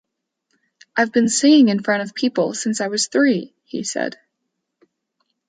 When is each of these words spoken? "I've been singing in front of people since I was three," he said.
"I've 0.97 1.11
been 1.11 1.29
singing 1.29 1.69
in 1.69 1.83
front 1.83 2.01
of 2.01 2.15
people 2.15 2.55
since 2.55 2.81
I 2.81 2.87
was 2.87 3.05
three," 3.07 3.53
he 3.65 3.83
said. 3.83 4.17